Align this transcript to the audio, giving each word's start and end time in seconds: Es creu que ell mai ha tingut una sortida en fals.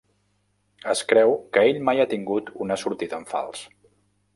Es 0.93 1.03
creu 1.11 1.35
que 1.57 1.67
ell 1.73 1.83
mai 1.91 2.01
ha 2.05 2.09
tingut 2.17 2.53
una 2.67 2.83
sortida 2.87 3.23
en 3.23 3.33
fals. 3.37 3.67